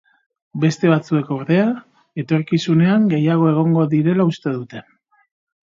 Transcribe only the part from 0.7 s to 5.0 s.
batzuek, ordea, etorkizunean gehiago egongo direla uste dute.